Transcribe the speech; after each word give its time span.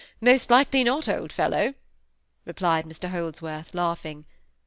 most 0.19 0.49
likely 0.49 0.83
not, 0.83 1.07
old 1.07 1.31
fellow," 1.31 1.75
replied 2.43 2.85
Mr 2.85 3.11
Holdsworth, 3.11 3.75
laughing. 3.75 4.25